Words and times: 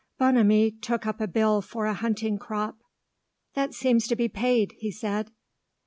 Bonamy 0.17 0.71
took 0.71 1.05
up 1.05 1.21
a 1.21 1.27
bill 1.27 1.61
for 1.61 1.85
a 1.85 1.93
hunting 1.93 2.39
crop. 2.39 2.75
"That 3.53 3.75
seems 3.75 4.07
to 4.07 4.15
be 4.15 4.27
paid," 4.27 4.71
he 4.79 4.89
said. 4.89 5.29